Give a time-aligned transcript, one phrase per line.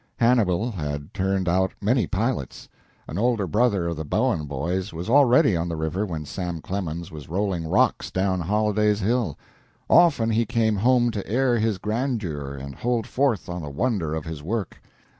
[0.17, 2.67] Hannibal had turned out many pilots.
[3.07, 7.11] An older brother of the Bowen boys was already on the river when Sam Clemens
[7.11, 9.37] was rolling rocks down Holliday's Hill.
[9.91, 14.25] Often he came home to air his grandeur and hold forth on the wonder of
[14.25, 14.81] his work.